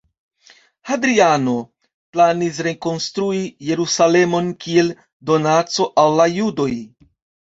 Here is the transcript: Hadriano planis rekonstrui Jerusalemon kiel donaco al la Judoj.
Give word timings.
Hadriano 0.91 1.51
planis 2.15 2.57
rekonstrui 2.67 3.41
Jerusalemon 3.65 4.47
kiel 4.65 4.89
donaco 5.31 5.87
al 6.05 6.17
la 6.21 6.27
Judoj. 6.37 6.71